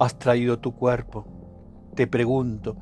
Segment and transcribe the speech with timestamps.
[0.00, 1.24] Has traído tu cuerpo,
[1.94, 2.76] te pregunto,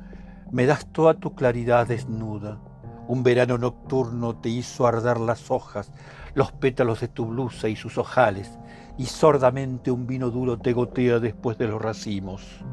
[0.51, 2.59] me das toda tu claridad desnuda.
[3.07, 5.91] Un verano nocturno te hizo arder las hojas,
[6.33, 8.57] los pétalos de tu blusa y sus ojales,
[8.97, 12.65] y sordamente un vino duro te gotea después de los racimos.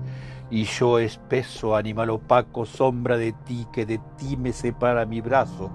[0.49, 5.71] Y yo espeso, animal opaco, sombra de ti, que de ti me separa mi brazo,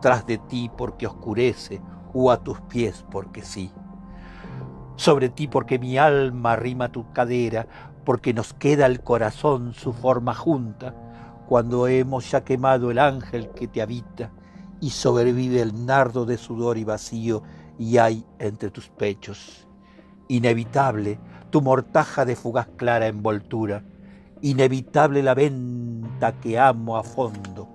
[0.00, 1.80] tras de ti porque oscurece,
[2.12, 3.70] o a tus pies porque sí.
[4.96, 7.68] Sobre ti porque mi alma rima tu cadera,
[8.08, 10.94] porque nos queda el corazón su forma junta,
[11.46, 14.30] cuando hemos ya quemado el ángel que te habita,
[14.80, 17.42] y sobrevive el nardo de sudor y vacío,
[17.78, 19.68] y hay entre tus pechos.
[20.26, 23.84] Inevitable tu mortaja de fugaz clara envoltura,
[24.40, 27.68] inevitable la venta que amo a fondo,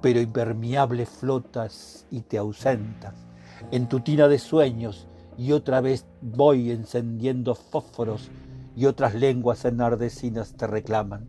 [0.00, 3.26] pero impermeable flotas y te ausentas
[3.72, 8.30] en tu tina de sueños y otra vez voy encendiendo fósforos
[8.76, 11.28] y otras lenguas enardecinas te reclaman.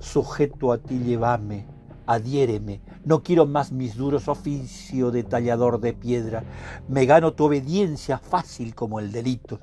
[0.00, 1.66] Sujeto a ti llévame,
[2.06, 6.42] adhiéreme, no quiero más mis duros oficio de tallador de piedra,
[6.88, 9.60] me gano tu obediencia fácil como el delito.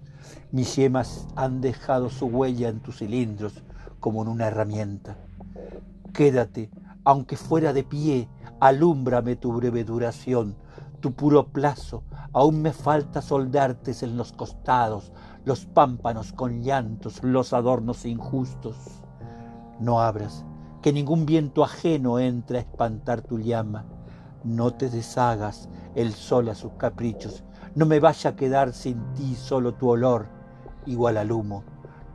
[0.52, 3.64] Mis yemas han dejado su huella en tus cilindros
[4.00, 5.18] como en una herramienta.
[6.14, 6.70] Quédate,
[7.04, 8.28] aunque fuera de pie,
[8.60, 10.56] alúmbrame tu breve duración,
[11.00, 15.12] tu puro plazo, aún me falta soldarte en los costados,
[15.44, 18.78] los pámpanos con llantos, los adornos injustos.
[19.80, 20.46] No abras,
[20.82, 23.86] que ningún viento ajeno entre a espantar tu llama.
[24.44, 27.44] No te deshagas el sol a sus caprichos,
[27.76, 30.28] no me vaya a quedar sin ti solo tu olor,
[30.86, 31.64] igual al humo,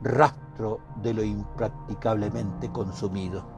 [0.01, 3.56] rastro de lo impracticablemente consumido.